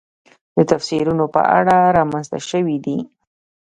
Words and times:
د 0.55 0.57
تفسیرونو 0.71 1.25
په 1.35 1.41
اړه 1.57 1.77
رامنځته 1.97 2.39
شوې 2.49 2.77
دي. 2.85 2.97